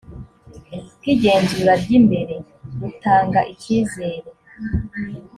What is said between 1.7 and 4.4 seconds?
ry imbere butanga icyizere